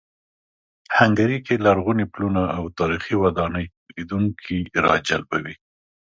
هنګري 0.97 1.37
کې 1.45 1.55
لرغوني 1.65 2.05
پلونه 2.13 2.41
او 2.57 2.63
تاریخي 2.79 3.15
ودانۍ 3.23 3.65
لیدونکي 3.95 4.57
راجلبوي. 4.85 5.55